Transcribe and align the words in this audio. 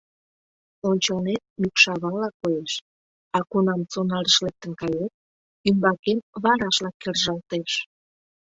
Ончылнет 0.89 1.43
мӱкшавала 1.61 2.27
коеш, 2.39 2.73
а 3.37 3.39
кунам 3.49 3.81
сонарыш 3.91 4.35
лектын 4.45 4.71
кает, 4.81 5.11
ӱмбакем 5.69 6.17
варашла 6.43 6.91
кержалтеш. 7.01 7.71